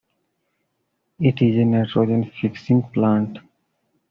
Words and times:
It 1.19 1.43
is 1.43 1.57
a 1.57 1.63
nitrogen 1.65 2.31
fixing 2.41 2.81
plant. 2.89 3.37